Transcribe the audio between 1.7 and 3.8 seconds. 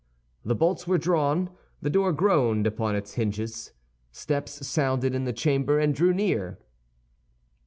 the door groaned upon its hinges.